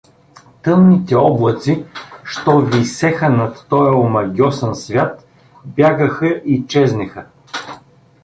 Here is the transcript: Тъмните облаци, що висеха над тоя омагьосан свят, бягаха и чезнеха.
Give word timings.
Тъмните 0.63 1.15
облаци, 1.15 1.85
що 2.23 2.59
висеха 2.61 3.29
над 3.29 3.65
тоя 3.69 3.97
омагьосан 3.97 4.75
свят, 4.75 5.25
бягаха 5.65 6.27
и 6.27 6.65
чезнеха. 6.67 7.25